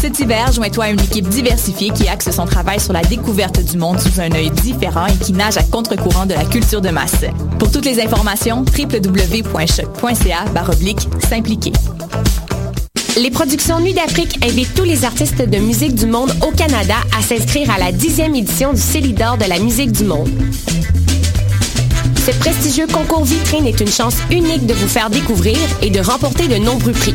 [0.00, 3.78] Cet hiver, joins-toi à une équipe diversifiée qui axe son travail sur la découverte du
[3.78, 7.24] monde sous un œil différent et qui nage à contre-courant de la culture de masse.
[7.58, 10.44] Pour toutes les informations, www.choc.ca
[11.28, 11.72] s'impliquer.
[13.16, 17.22] Les productions Nuit d'Afrique invitent tous les artistes de musique du monde au Canada à
[17.22, 20.28] s'inscrire à la dixième édition du Célidor de la musique du monde.
[22.26, 26.48] Ce prestigieux concours vitrine est une chance unique de vous faire découvrir et de remporter
[26.48, 27.14] de nombreux prix.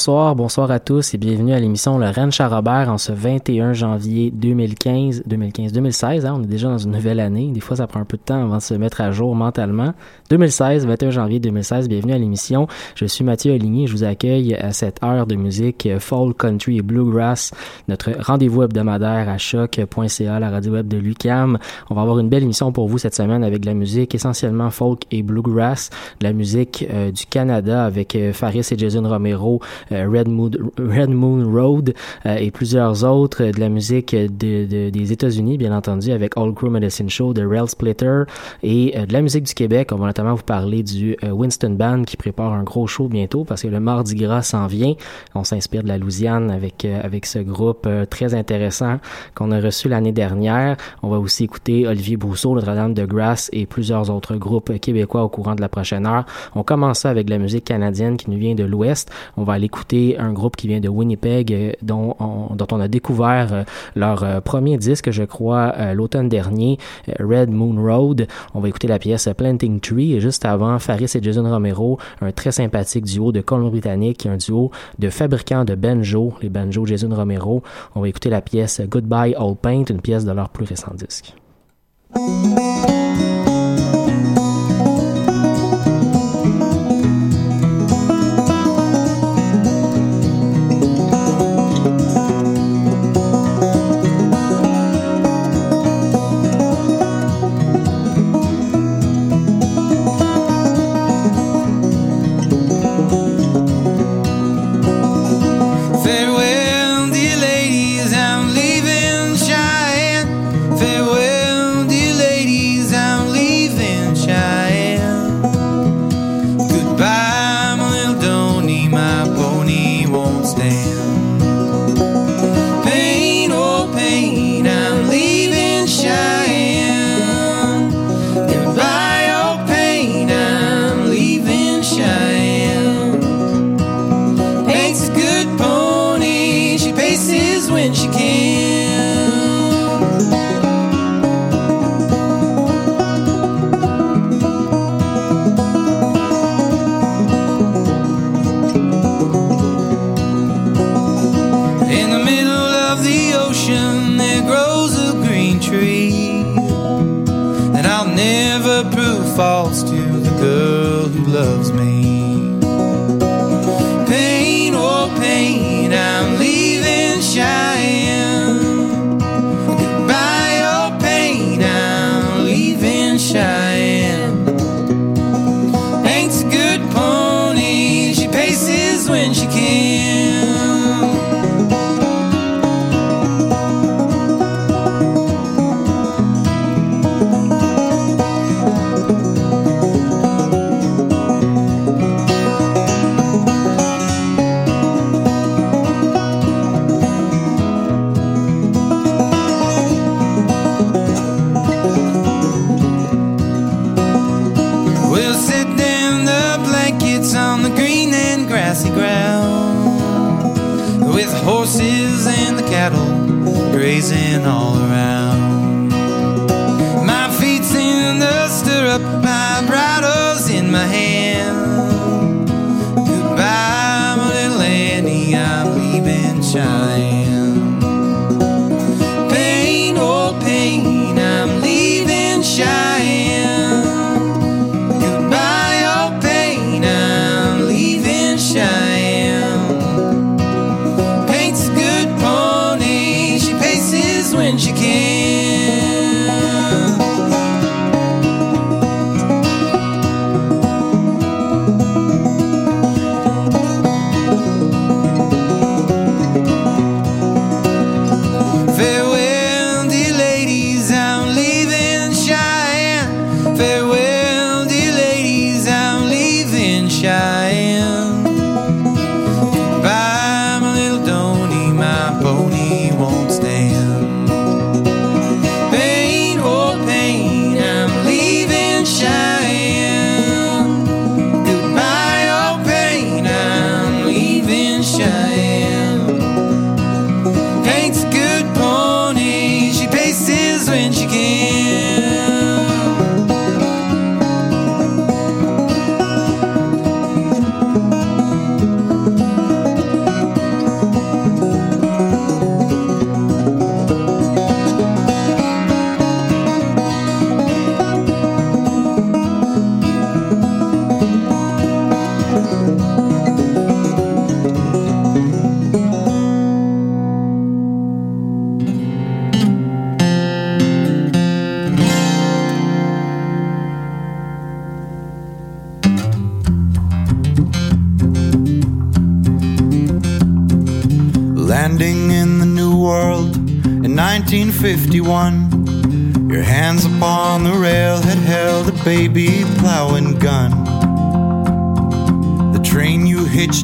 [0.00, 4.30] Bonsoir, bonsoir à tous et bienvenue à l'émission Le Rennes Charrobert en ce 21 janvier
[4.30, 6.24] 2015, 2015, 2016.
[6.24, 7.50] Hein, on est déjà dans une nouvelle année.
[7.52, 9.92] Des fois, ça prend un peu de temps avant de se mettre à jour mentalement.
[10.30, 11.86] 2016, 21 janvier 2016.
[11.90, 12.66] Bienvenue à l'émission.
[12.94, 13.88] Je suis Mathieu Aligny.
[13.88, 17.50] Je vous accueille à cette heure de musique folk, country et bluegrass.
[17.88, 21.58] Notre rendez-vous hebdomadaire à choc.ca, la radio web de Lucam.
[21.90, 24.70] On va avoir une belle émission pour vous cette semaine avec de la musique essentiellement
[24.70, 25.90] folk et bluegrass,
[26.20, 30.50] de la musique euh, du Canada avec euh, Faris et Jason Romero euh, Red, Moon,
[30.78, 31.94] Red Moon Road
[32.26, 34.26] euh, et plusieurs autres de la musique de,
[34.66, 38.22] de, des États-Unis, bien entendu, avec All Crew Medicine Show, de Rail Splitter
[38.62, 39.90] et euh, de la musique du Québec.
[39.92, 43.62] On va notamment vous parler du Winston Band qui prépare un gros show bientôt parce
[43.62, 44.94] que le Mardi Gras s'en vient.
[45.34, 48.98] On s'inspire de la Louisiane avec avec ce groupe très intéressant
[49.34, 50.76] qu'on a reçu l'année dernière.
[51.02, 55.28] On va aussi écouter Olivier Brousseau, Notre-Dame de Grasse et plusieurs autres groupes québécois au
[55.28, 56.24] courant de la prochaine heure.
[56.54, 59.10] On commence ça avec la musique canadienne qui nous vient de l'Ouest.
[59.36, 62.80] On va aller écouter un groupe qui vient de Winnipeg euh, dont on, dont on
[62.80, 63.62] a découvert euh,
[63.94, 66.78] leur euh, premier disque, je crois, l'automne dernier,
[67.20, 68.26] Red Moon Road.
[68.54, 72.32] On va écouter la pièce Planting Tree et juste avant, Faris et Jason Romero, un
[72.32, 77.62] très sympathique duo de Colombie-Britannique, un duo de fabricants de banjo, les banjos Jason Romero.
[77.94, 81.34] On va écouter la pièce Goodbye All Paint, une pièce de leur plus récent disque.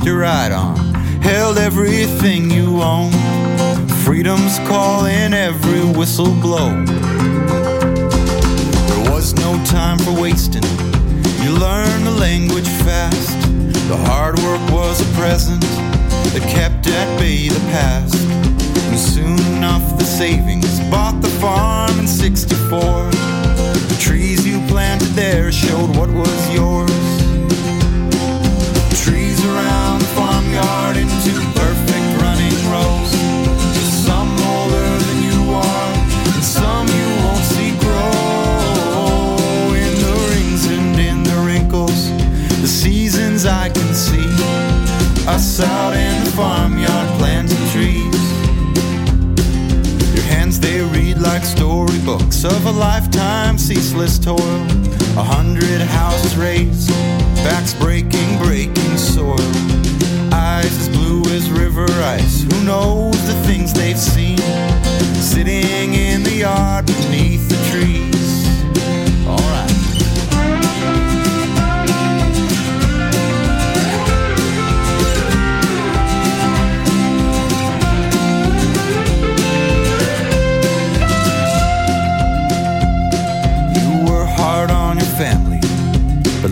[0.06, 0.76] A ride on
[1.20, 3.14] held everything you owned.
[4.04, 6.84] Freedom's call in every whistle blow.
[8.90, 10.62] There was no time for wasting.
[11.42, 13.36] You learned the language fast.
[13.88, 15.62] The hard work was a present
[16.32, 18.14] that kept at bay the past.
[18.88, 22.78] And soon enough, the savings bought the farm in 64.
[23.90, 27.25] The trees you planted there showed what was yours.
[45.28, 48.14] Us out in the farmyard planting trees.
[50.14, 54.38] Your hands they read like storybooks of a lifetime ceaseless toil.
[55.18, 56.90] A hundred houses raised,
[57.44, 59.36] backs breaking, breaking soil.
[60.32, 62.42] Eyes as blue as river ice.
[62.44, 64.38] Who knows the things they've seen?
[65.20, 67.35] Sitting in the yard beneath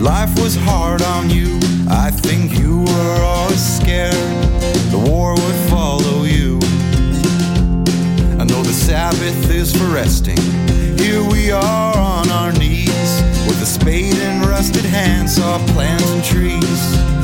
[0.05, 1.57] life was hard on you.
[1.89, 4.13] I think you were always scared
[4.91, 6.59] the war would follow you.
[8.39, 10.37] I know the Sabbath is for resting.
[10.99, 13.11] Here we are on our knees
[13.47, 15.39] with a spade and rusted hands,
[15.73, 16.23] plants and.
[16.23, 17.14] Trees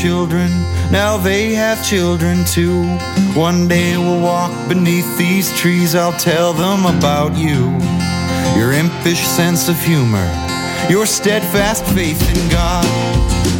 [0.00, 0.48] children,
[0.90, 2.84] now they have children too.
[3.34, 7.58] One day we'll walk beneath these trees, I'll tell them about you.
[8.58, 10.28] Your impish sense of humor,
[10.90, 12.84] your steadfast faith in God.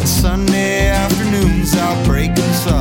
[0.05, 1.75] Sunday afternoons
[2.05, 2.76] breaking sod.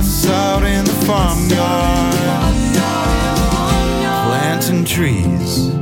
[0.00, 2.14] us out in the farmyard,
[4.24, 5.79] planting trees.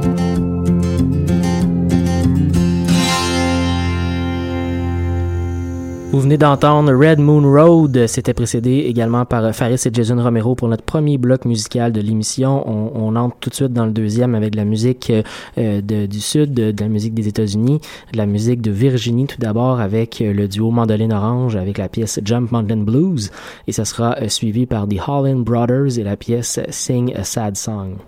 [6.10, 8.06] Vous venez d'entendre Red Moon Road.
[8.06, 12.64] C'était précédé également par Faris et Jason Romero pour notre premier bloc musical de l'émission.
[12.66, 15.12] On, entre tout de suite dans le deuxième avec de la musique
[15.58, 17.80] euh, du Sud, de, de la musique des États-Unis,
[18.12, 21.90] de la musique de Virginie tout d'abord avec euh, le duo Mandoline Orange avec la
[21.90, 23.30] pièce Jump Mountain Blues.
[23.66, 27.58] Et ça sera euh, suivi par The Holland Brothers et la pièce Sing a Sad
[27.58, 27.98] Song.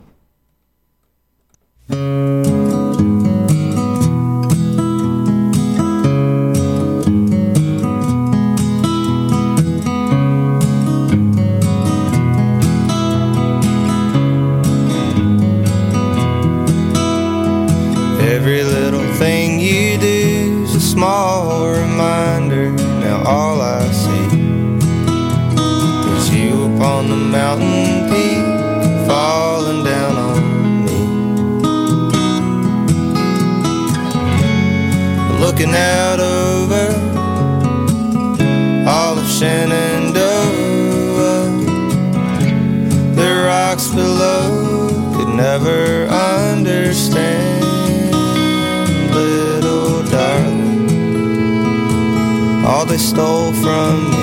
[53.01, 54.20] Stole from me.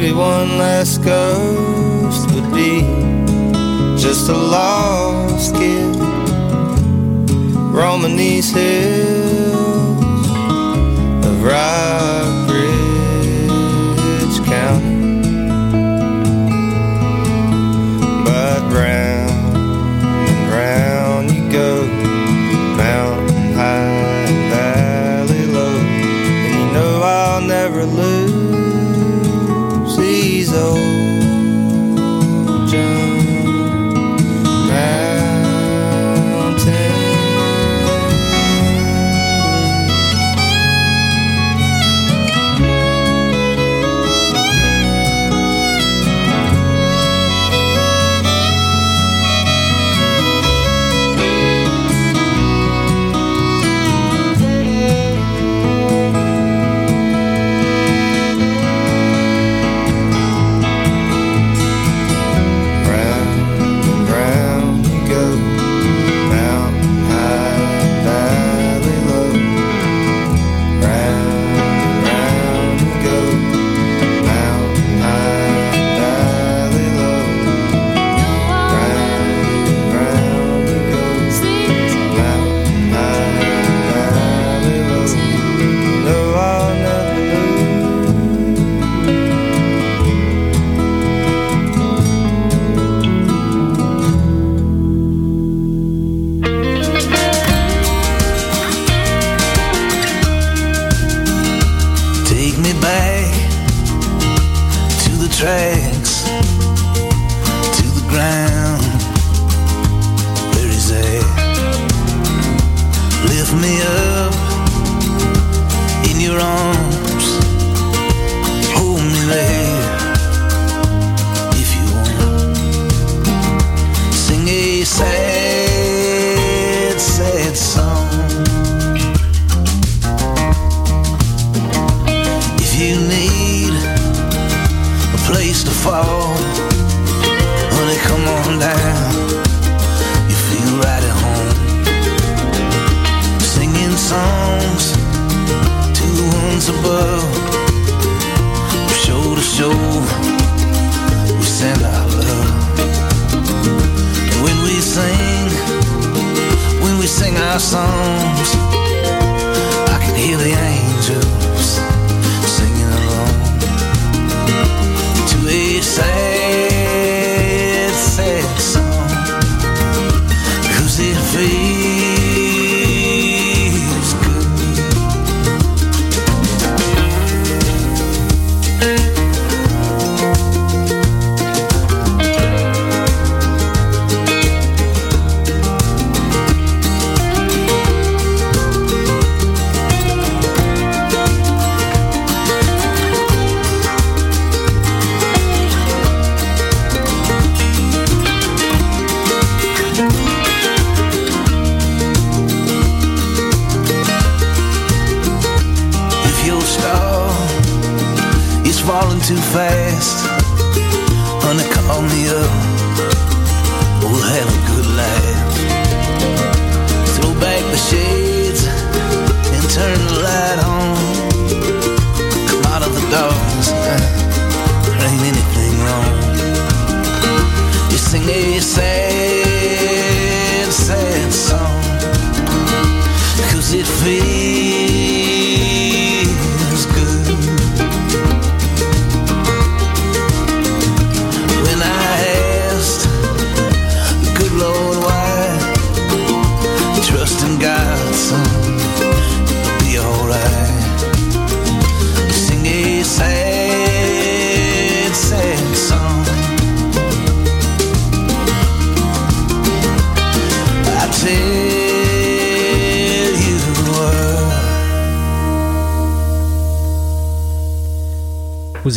[0.00, 2.82] Maybe one last ghost would be
[4.00, 5.96] just a lost kid.
[7.74, 10.30] Roaming these hills
[11.26, 12.37] of Rock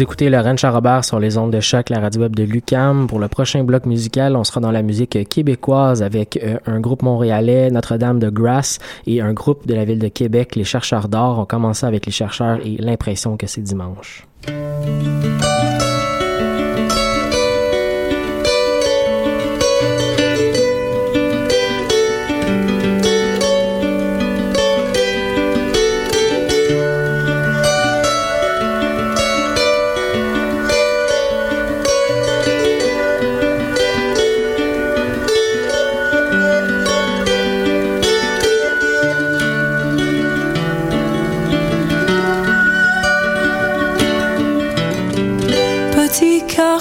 [0.01, 3.05] Écoutez Laurent Charrobert sur les ondes de choc, la radio web de Lucam.
[3.05, 7.03] Pour le prochain bloc musical, on sera dans la musique québécoise avec euh, un groupe
[7.03, 11.37] montréalais, Notre-Dame de Grasse, et un groupe de la ville de Québec, les Chercheurs d'Or.
[11.37, 14.25] On commence avec les chercheurs et l'impression que c'est dimanche.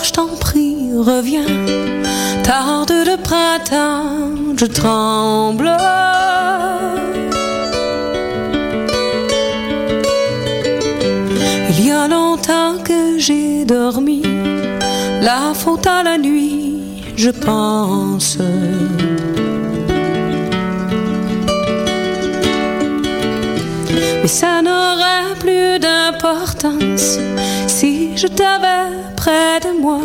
[0.02, 1.46] Je t'en prie, reviens.
[2.42, 5.70] Tarde de printemps, je tremble.
[11.70, 14.22] Il y a longtemps que j'ai dormi.
[15.20, 16.78] La faute à la nuit,
[17.16, 18.38] je pense.
[24.30, 27.18] Ça n'aurait plus d'importance
[27.66, 29.98] si je t'avais près de moi.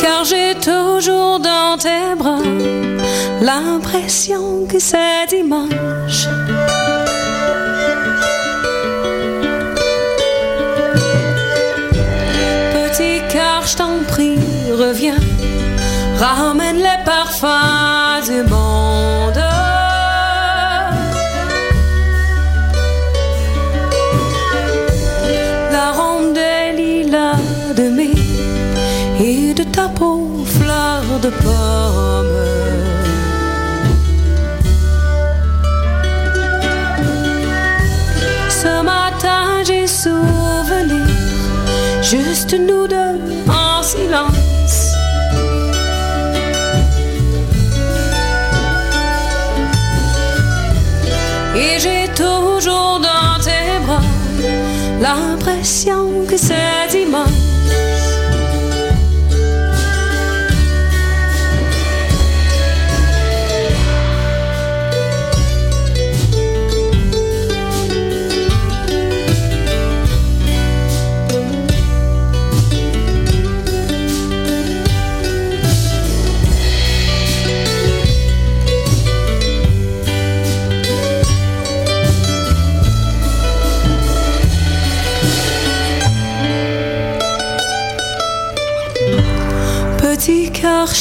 [0.00, 2.38] Car j'ai toujours dans tes bras
[3.42, 6.28] l'impression que c'est dimanche.
[12.72, 14.38] Petit cœur, je t'en prie,
[14.70, 15.35] reviens.
[16.18, 19.42] Ramène les parfums du monde.
[25.70, 27.36] L'arôme des lilas
[27.76, 28.12] de mai
[29.20, 32.36] et de ta peau fleur de pomme.
[38.48, 41.06] Ce matin, j'ai souvenir,
[42.02, 44.45] juste nous deux en silence.
[55.00, 57.45] L'impression que c'est dimanche.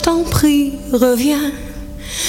[0.06, 1.52] T'en prie, reviens.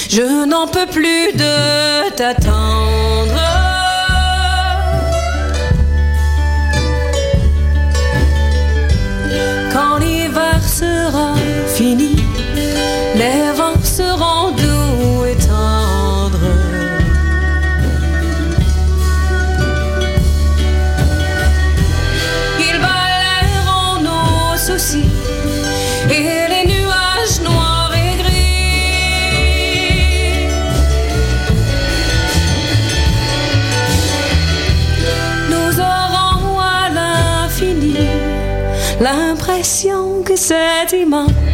[0.09, 3.56] Je n'en peux plus de t'attendre.
[40.37, 41.46] L'impression que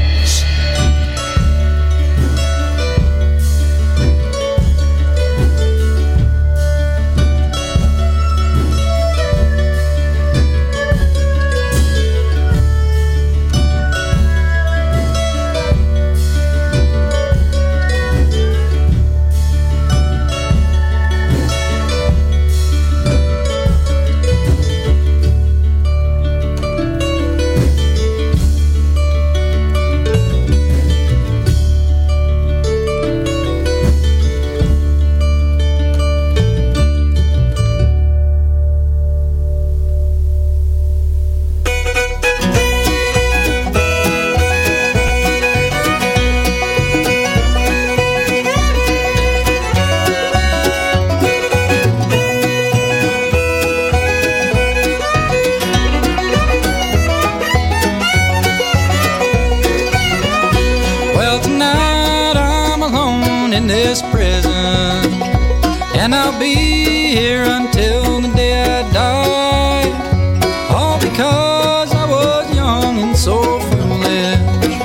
[73.23, 74.81] so foolish.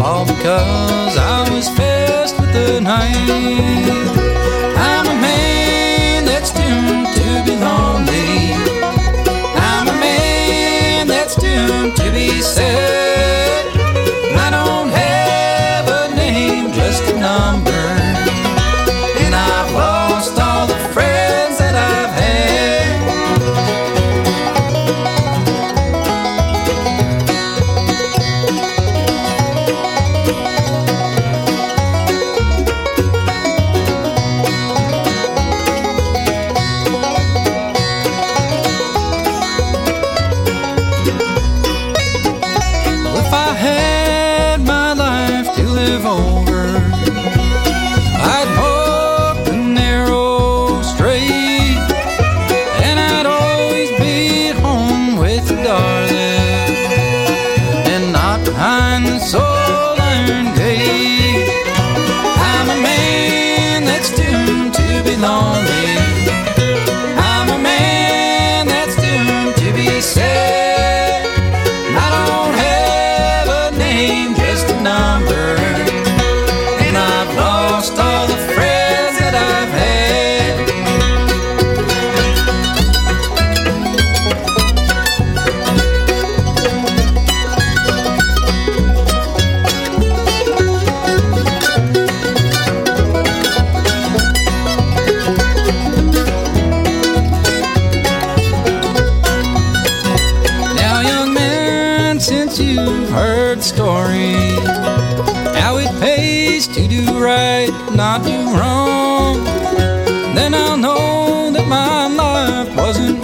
[0.00, 3.16] All because I was faced with the night.
[4.78, 8.52] I'm a man that's doomed to be lonely.
[9.56, 12.95] I'm a man that's doomed to be sad.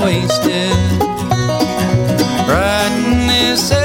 [0.02, 0.98] wasted.
[2.46, 3.81] Brightness.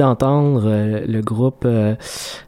[0.00, 1.94] D'entendre euh, le groupe euh,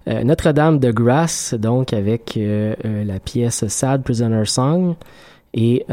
[0.08, 4.94] euh, Notre-Dame de Grasse, donc avec la pièce Sad Prisoner Song.
[5.54, 5.84] Et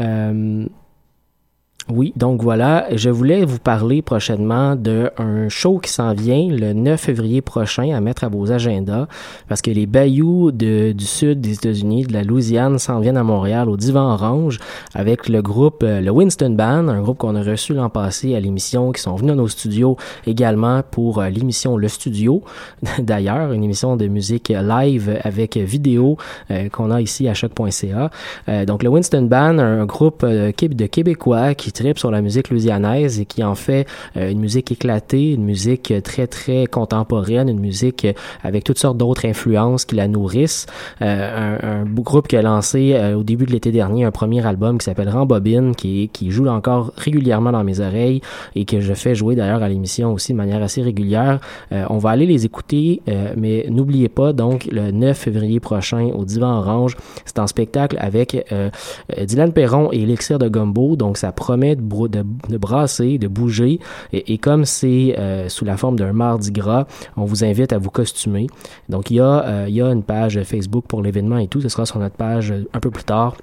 [1.92, 5.10] oui, donc voilà, je voulais vous parler prochainement d'un
[5.48, 9.06] show qui s'en vient le 9 février prochain à mettre à vos agendas
[9.48, 13.24] parce que les Bayous de- du sud des États-Unis, de la Louisiane, s'en viennent à
[13.24, 14.58] Montréal au Divan Orange
[14.94, 18.40] avec le groupe, euh, le Winston Band, un groupe qu'on a reçu l'an passé à
[18.40, 22.42] l'émission, qui sont venus dans nos studios également pour euh, l'émission Le Studio,
[23.00, 26.16] d'ailleurs, une émission de musique live avec vidéo
[26.50, 28.10] euh, qu'on a ici à choc.ca.
[28.48, 33.20] Euh, donc le Winston Band, un groupe de Québécois qui tripe sur la musique louisianaise
[33.20, 38.06] et qui en fait euh, une musique éclatée, une musique très très contemporaine, une musique
[38.42, 40.66] avec toutes sortes d'autres influences qui la nourrissent.
[41.02, 44.44] Euh, un, un groupe qui a lancé euh, au début de l'été dernier un premier
[44.46, 48.20] album qui s'appelle Rambobine, qui, qui joue encore régulièrement dans mes oreilles
[48.54, 51.40] et que je fais jouer d'ailleurs à l'émission aussi de manière assez régulière.
[51.72, 56.10] Euh, on va aller les écouter, euh, mais n'oubliez pas donc le 9 février prochain
[56.14, 58.70] au Divan Orange, c'est en spectacle avec euh,
[59.18, 63.80] Dylan Perron et Elixir de Gumbo, donc ça promet de, de, de brasser, de bouger,
[64.12, 67.90] et, comme c'est euh, sous la forme d'un mardi gras, on vous invite à vous
[67.90, 68.46] costumer.
[68.88, 71.98] Donc il y a, euh, une page Facebook pour l'événement et tout, ce sera sur
[71.98, 73.36] notre page euh, un peu plus tard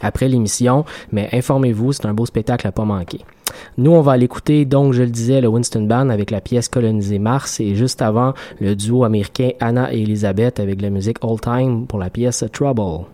[0.00, 3.20] après l'émission, mais informez-vous, c'est un beau spectacle à pas manquer.
[3.76, 6.68] Nous, on va aller écouter, donc, je le disais, le Winston Band avec la pièce
[6.68, 11.40] Colonisé Mars et juste avant, le duo américain Anna et Elizabeth avec la musique All
[11.40, 13.06] Time pour la pièce Trouble.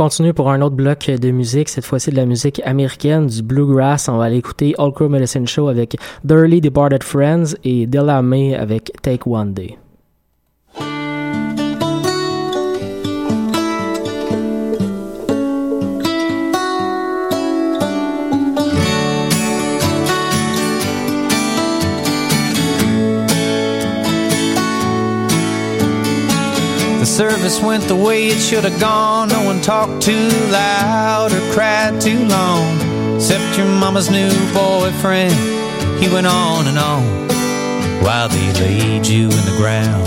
[0.00, 4.08] Continue pour un autre bloc de musique, cette fois-ci de la musique américaine, du bluegrass.
[4.08, 8.54] On va aller écouter All Crow Medicine Show avec Dirty Departed Friends et Della May
[8.54, 9.76] avec Take One Day.
[27.40, 29.28] Service went the way it should have gone.
[29.28, 32.76] No one talked too loud or cried too long.
[33.16, 35.32] Except your mama's new boyfriend.
[36.02, 37.02] He went on and on
[38.04, 40.06] while they laid you in the ground.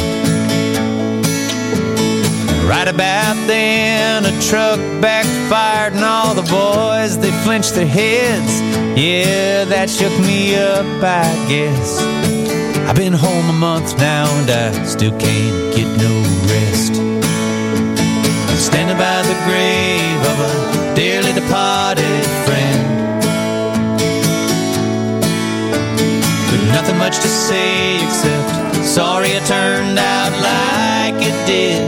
[2.70, 8.62] Right about then, a truck backfired, and all the boys they flinched their heads.
[9.00, 12.00] Yeah, that shook me up, I guess.
[12.88, 16.33] I've been home a month now, and I still can't get no
[19.46, 22.84] grave of a dearly departed friend.
[26.50, 31.82] With nothing much to say except sorry I turned out like it did.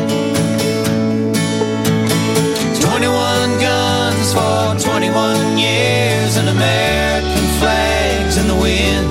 [2.82, 9.08] 21 guns for 21 years and American flags in the wind.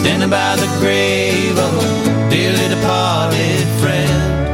[0.00, 4.45] Standing by the grave of a dearly departed friend.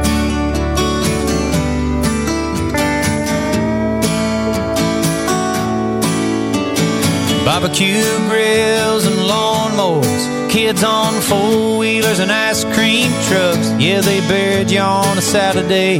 [7.45, 13.69] Barbecue grills and lawnmowers, kids on four wheelers and ice cream trucks.
[13.77, 15.99] Yeah, they buried you on a Saturday.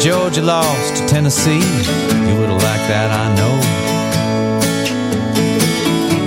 [0.00, 1.52] Georgia lost to Tennessee.
[1.52, 3.60] You would have liked that, I know.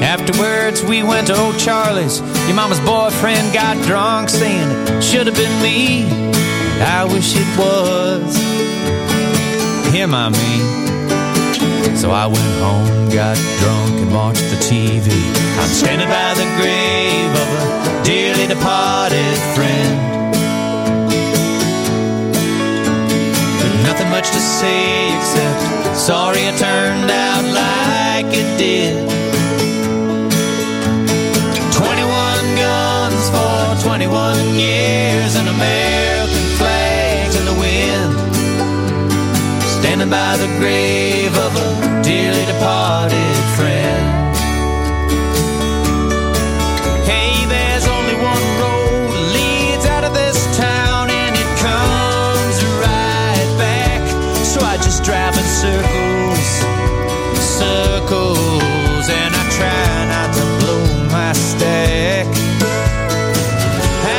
[0.01, 2.21] Afterwards, we went to Old Charlie's.
[2.47, 6.05] Your mama's boyfriend got drunk, saying it should have been me.
[6.81, 8.37] I wish it was
[9.93, 10.84] him, I mean.
[11.95, 15.07] So I went home, got drunk, and watched the TV.
[15.59, 19.95] I'm standing by the grave of a dearly departed friend.
[23.59, 29.09] But nothing much to say except sorry it turned out like it did.
[31.73, 38.13] 21 guns for 21 years and American flags in the wind.
[39.79, 41.74] Standing by the grave of a
[42.15, 44.35] dearly departed friend.
[47.11, 52.55] Hey, there's only one road leads out of this town, and it comes
[52.85, 54.01] right back.
[54.51, 56.47] So I just drive in circles,
[57.59, 60.83] circles, and I try not to blow
[61.17, 62.27] my stack.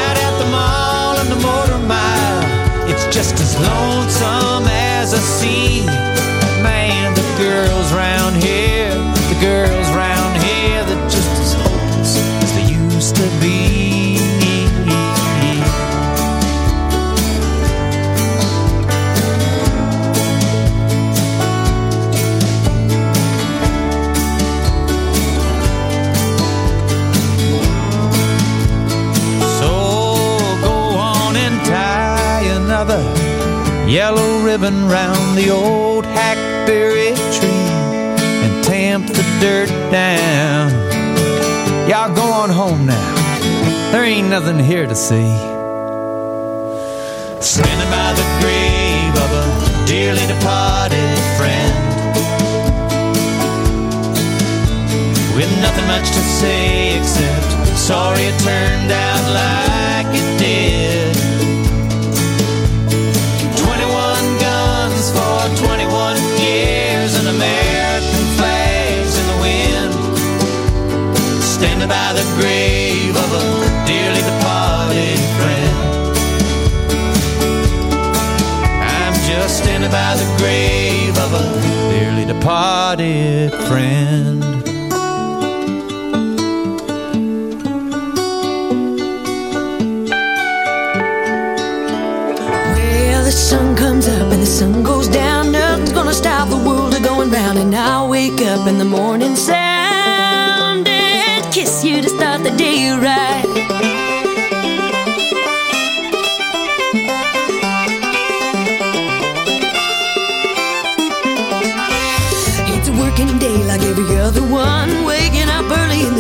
[0.01, 2.45] Out at the mall and the motor mile,
[2.91, 6.16] it's just as lonesome as a sea.
[33.87, 37.67] Yellow ribbon round the old hackberry tree
[38.45, 40.71] and tamp the dirt down.
[41.89, 43.15] Y'all go on home now.
[43.93, 45.31] There ain't nothing here to see.
[47.41, 51.75] Standing by the grave of a dearly departed friend.
[55.37, 59.76] With nothing much to say except sorry it turned out like
[82.47, 84.41] departed friend.
[92.71, 95.51] Well, the sun comes up and the sun goes down.
[95.51, 97.59] Nothing's gonna stop the world a going round.
[97.59, 102.93] And I'll wake up in the morning sound and kiss you to start the day
[102.93, 104.06] right.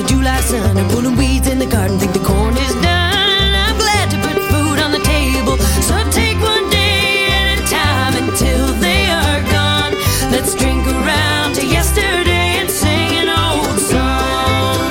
[0.07, 1.99] July sun and pulling weeds in the garden.
[1.99, 3.51] Think the corn is done.
[3.65, 5.57] I'm glad to put food on the table.
[5.83, 9.95] So take one day at a time until they are gone.
[10.31, 14.91] Let's drink around to yesterday and sing an old song.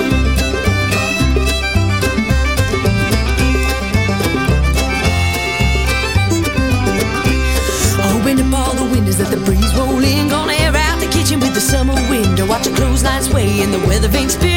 [8.04, 10.28] Oh, Open up all the windows, let the breeze roll in.
[10.30, 12.40] Gonna air out the kitchen with the summer wind.
[12.40, 14.55] Or watch a clothesline sway and the weather vane spin.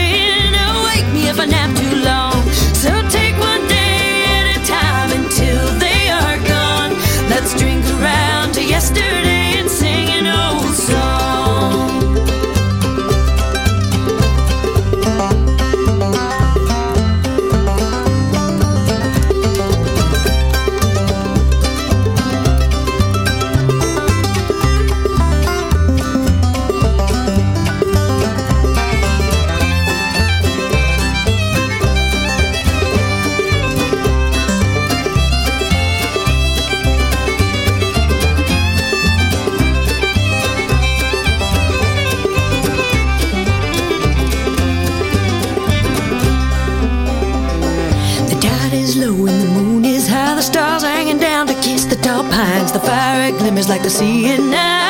[53.58, 54.87] is like to see it now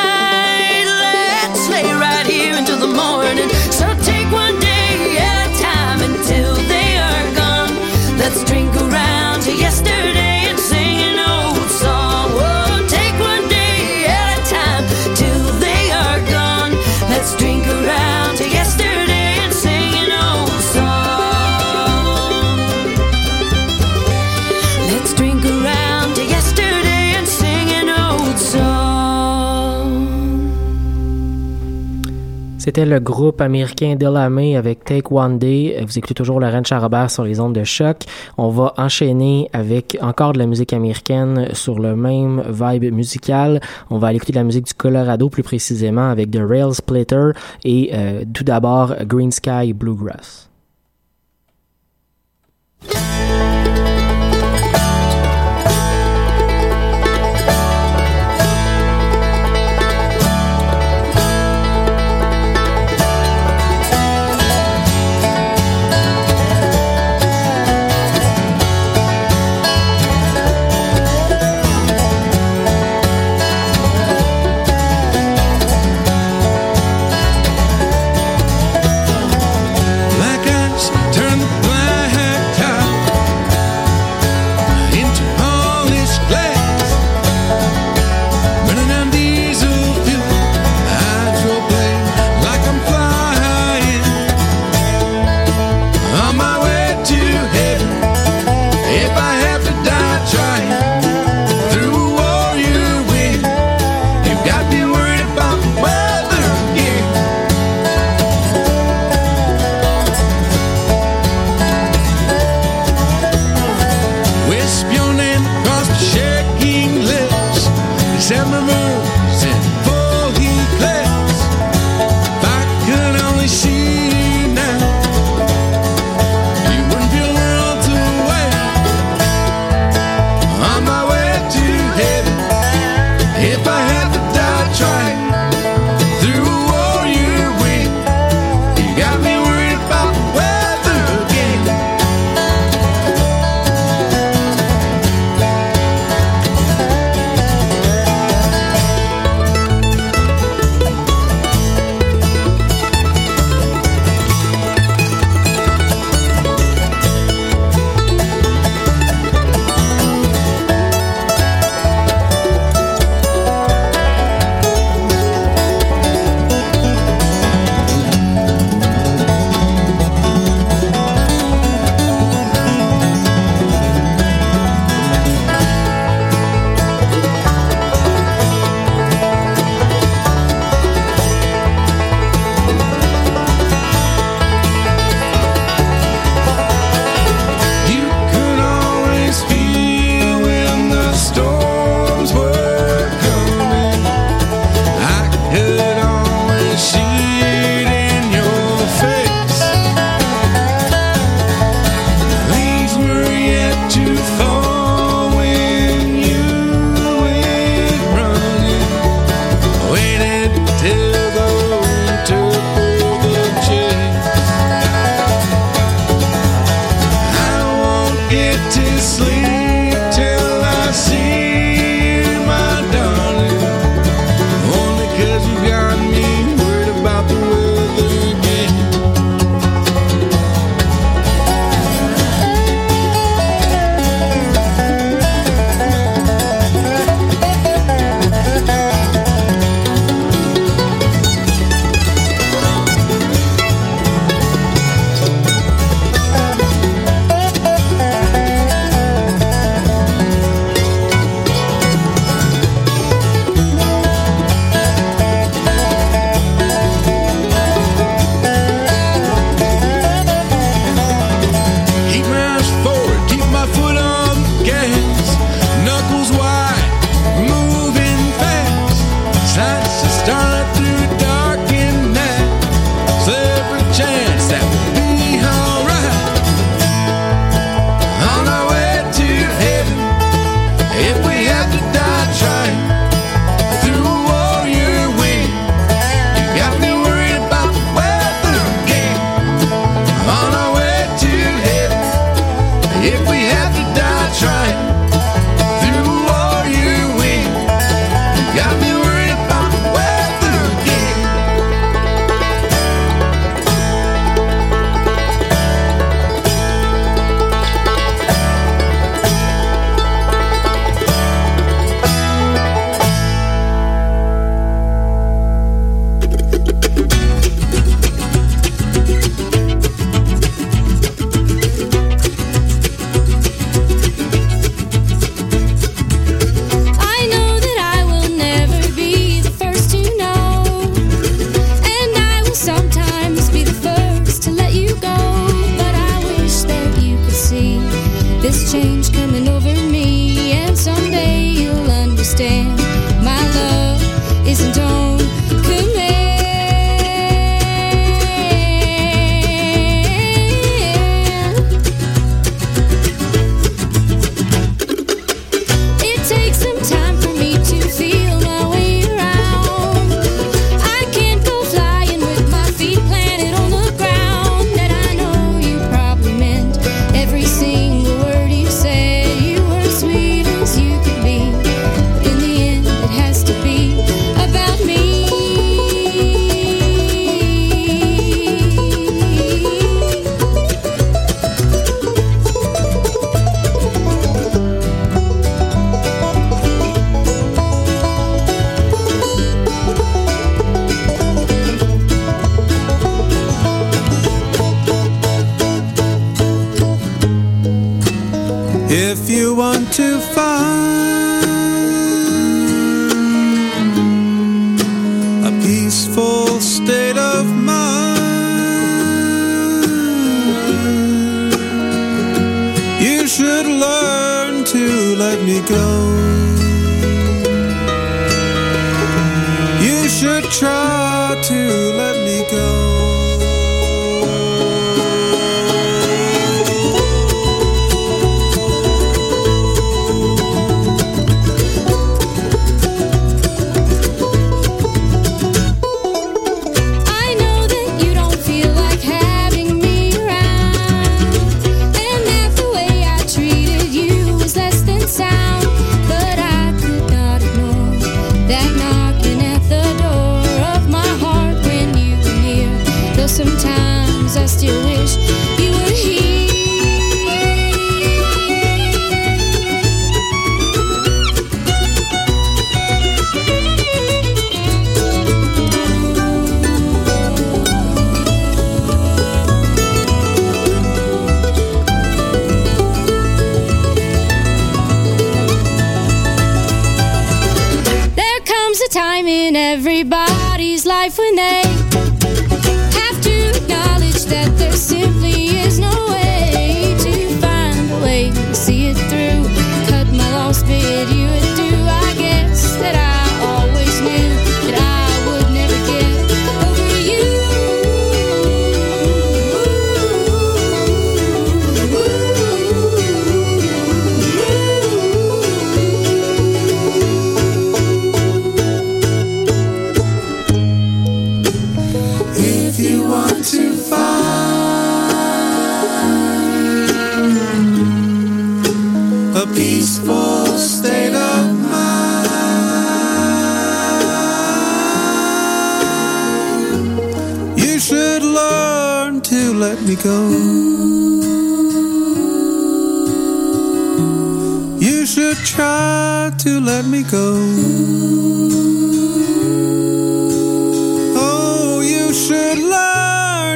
[32.68, 35.82] C'était le groupe américain Delamay avec Take One Day.
[35.86, 38.00] Vous écoutez toujours Laurent Charrobert sur les ondes de choc.
[38.36, 43.62] On va enchaîner avec encore de la musique américaine sur le même vibe musical.
[43.88, 47.30] On va aller écouter de la musique du Colorado plus précisément avec The Rail Splitter
[47.64, 50.50] et euh, tout d'abord Green Sky Bluegrass.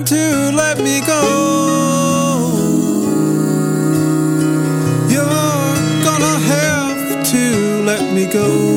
[0.05, 1.23] to let me go.
[5.09, 5.25] You're
[6.05, 8.72] gonna have to let me go.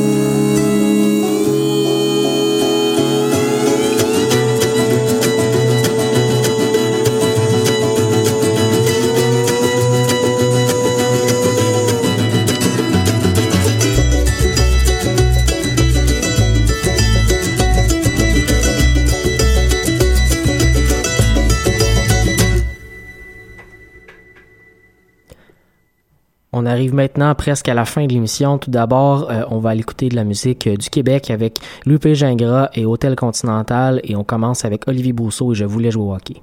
[26.95, 28.57] maintenant presque à la fin de l'émission.
[28.57, 32.15] Tout d'abord, euh, on va aller écouter de la musique euh, du Québec avec Lupé
[32.15, 36.15] Gingras et Hôtel Continental et on commence avec Olivier Bousseau et Je voulais jouer au
[36.15, 36.41] hockey.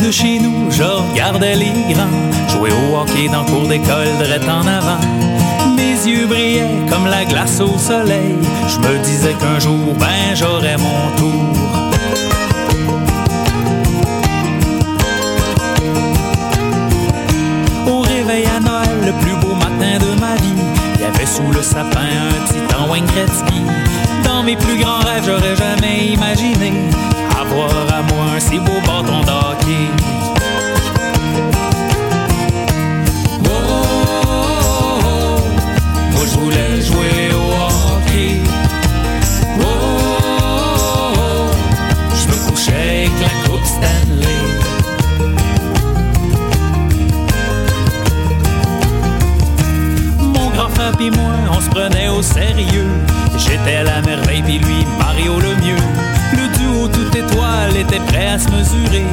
[0.00, 4.48] de chez nous, je regardais les grands jouer au hockey dans le cours d'école, direct
[4.48, 5.00] en avant.
[5.76, 8.34] Mes yeux brillaient comme la glace au soleil.
[8.68, 11.79] Je me disais qu'un jour, ben, j'aurais mon tour.
[21.40, 23.62] sous le sapin, un titan Wayne Gretzky.
[24.24, 26.72] Dans mes plus grands rêves, j'aurais jamais imaginé
[27.40, 30.19] avoir à moi un si beau bâton d'hockey.
[52.22, 52.88] sérieux.
[53.36, 55.82] J'étais la merveille, puis lui, Mario le mieux.
[56.32, 59.06] Le duo toute étoile était prêt à se mesurer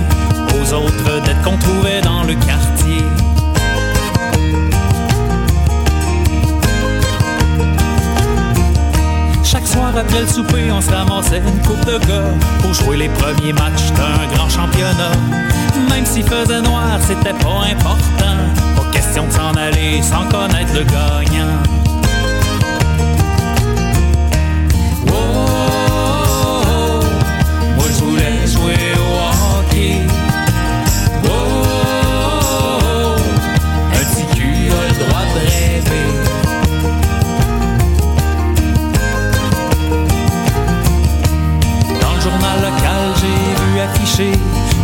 [0.54, 3.04] aux autres vedettes qu'on trouvait dans le quartier.
[9.44, 13.10] Chaque soir après le souper, on se ramassait une coupe de gars pour jouer les
[13.10, 15.16] premiers matchs d'un grand championnat.
[15.90, 18.38] Même s'il faisait noir, c'était pas important.
[18.76, 21.77] Pas question de s'en aller sans connaître le gagnant.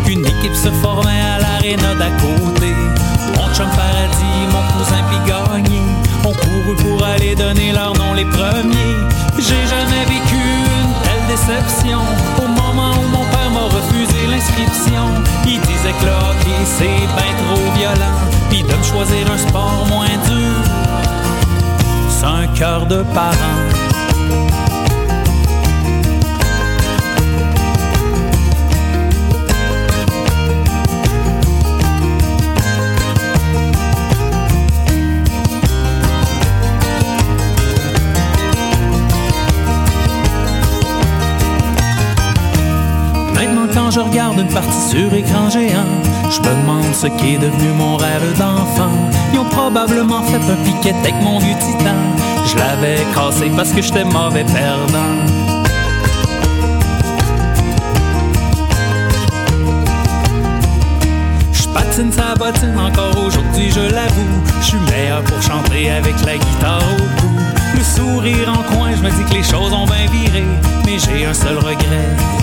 [0.06, 2.72] Qu'une équipe se formait à l'aréna d'à côté.
[3.36, 5.82] Mon chum paradis, mon cousin puis gagné,
[6.24, 8.98] ont couru pour aller donner leur nom les premiers.
[9.38, 12.00] J'ai jamais vécu une telle déception.
[12.38, 15.08] Au moment où mon père m'a refusé l'inscription,
[15.46, 18.20] il disait que le hockey c'est ben trop violent,
[18.52, 20.56] puis de me choisir un sport moins dur.
[22.10, 23.83] C'est un cœur de parent.
[43.74, 45.86] Quand je regarde une partie sur écran géant,
[46.30, 48.92] je me demande ce qu'est devenu mon rêve d'enfant.
[49.34, 51.96] Ils ont probablement fait un piquet avec mon vieux titan.
[52.46, 55.14] Je l'avais cassé parce que j'étais mauvais perdant.
[61.74, 64.42] Patine sa bottine encore aujourd'hui, je l'avoue.
[64.62, 67.28] Je suis meilleur pour chanter avec la guitare au cou.
[67.76, 70.44] Le sourire en coin, je me dis que les choses ont bien viré,
[70.86, 72.43] mais j'ai un seul regret.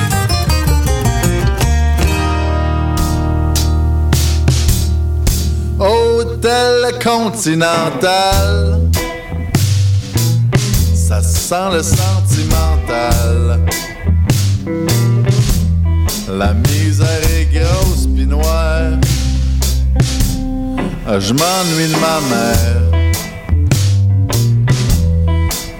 [6.51, 8.81] Hôtel Continental.
[10.93, 13.59] Ça sent le sentimental.
[16.29, 18.91] La misère est grosse pis noire.
[21.07, 22.81] Ah, Je m'ennuie de ma mère.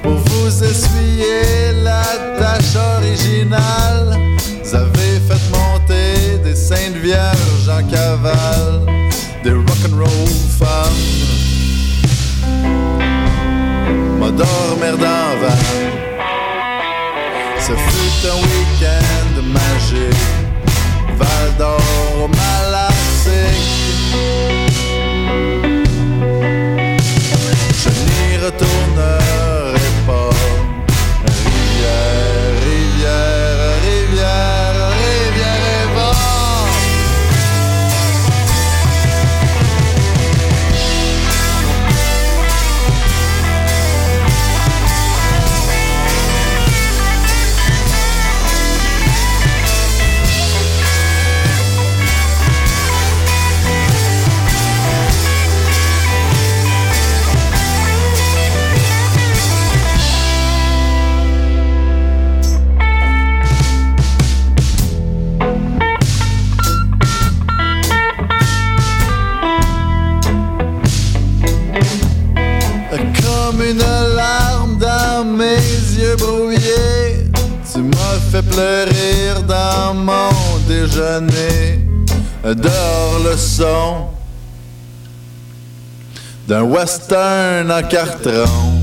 [0.04, 2.04] Pour vous essuyer la
[2.40, 4.18] tâche originale,
[4.64, 8.86] vous avez fait monter des saintes vierges en cavale,
[10.60, 10.94] femmes.
[14.20, 15.58] M'a dormir dans van.
[17.60, 20.28] Ce fut un week-end magique.
[21.18, 23.62] Val d'Or, Malastic.
[27.84, 29.21] Je n'y retournerai
[81.20, 81.80] déjeuner.
[82.44, 84.08] Dehors le son
[86.48, 88.81] d'un western en carton.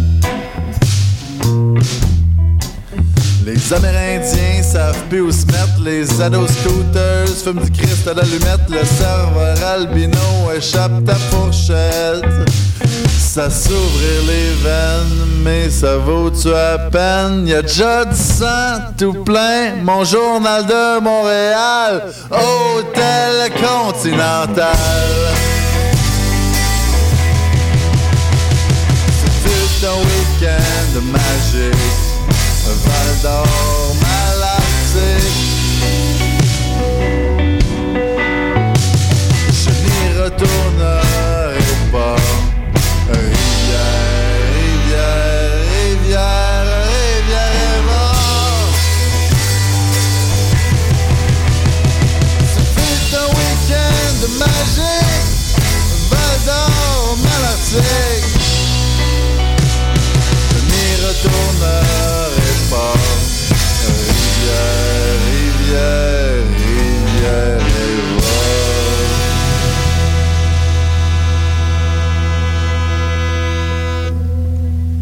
[3.49, 8.69] Les Amérindiens savent plus où se mettre, les ados scooters fument du Christ à l'allumette,
[8.69, 12.27] le serveur albino échappe ta fourchette.
[13.19, 17.49] Ça s'ouvrir les veines, mais ça vaut-tu à peine?
[17.49, 24.77] Y a déjà du sang tout plein, mon journal de Montréal, Hôtel Continental.
[29.81, 31.88] C'est un week-end magique,
[33.23, 33.45] door.
[34.01, 35.35] My life's sick.
[39.61, 41.59] Je n'y retournerai
[41.93, 42.21] pas.
[43.11, 48.71] Rivière, rivière, rivière, rivière est mort.
[52.53, 55.31] Ce fut un week-end magique.
[56.11, 57.37] Va dans ma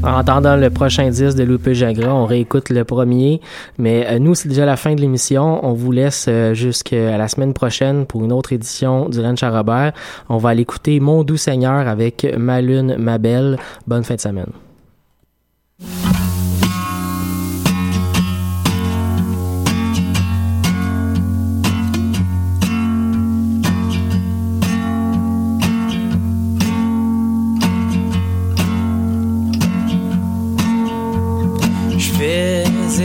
[0.07, 3.41] En entendant le prochain disque de Lupe Jagra, on réécoute le premier.
[3.77, 5.59] Mais euh, nous, c'est déjà la fin de l'émission.
[5.67, 9.51] On vous laisse euh, jusqu'à la semaine prochaine pour une autre édition du Ranch à
[9.51, 9.95] Robert.
[10.29, 13.59] On va aller écouter Mon doux Seigneur avec Ma lune, ma belle.
[13.89, 14.53] Bonne fin de semaine.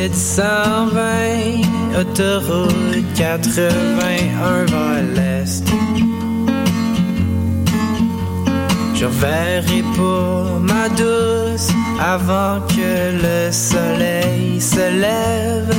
[0.10, 1.62] 720
[2.00, 5.64] autoroute 81 vers l'est.
[8.96, 15.76] Je reverrai pour ma douce avant que le soleil se lève.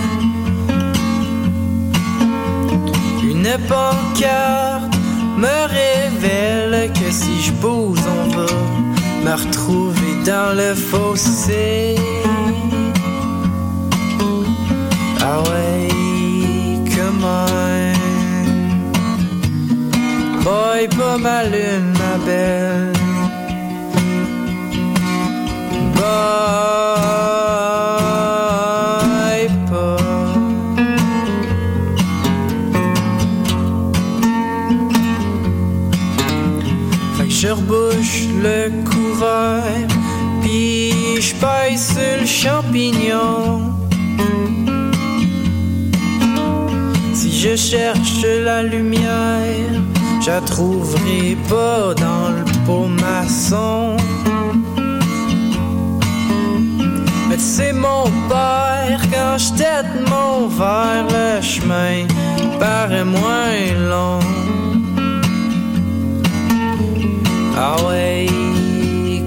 [3.25, 4.95] Une pancarte
[5.37, 8.47] me révèle que si je bouge, on va
[9.25, 11.97] me retrouver dans le fossé.
[15.23, 17.95] Come on.
[20.43, 22.93] Boy, pas ma lune, ma belle.
[25.95, 26.03] Boy,
[29.71, 29.97] pas.
[37.17, 39.87] Fait que je rebouche le couvert,
[40.43, 43.72] puis je paille sur le champignon.
[47.43, 49.75] Je cherche la lumière,
[50.21, 53.97] je la trouverai pas dans le pot maçon.
[57.29, 62.07] Mais c'est mon père quand je tête mon verre, le chemin
[62.61, 63.59] paraît moins
[63.91, 64.21] long.
[67.59, 68.27] Ah ouais,